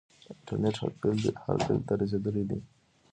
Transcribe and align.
انټرنیټ 0.33 0.75
هر 0.81 0.91
کلي 1.01 1.79
ته 1.87 1.93
رسیدلی 2.01 2.43
دی. 2.49 2.59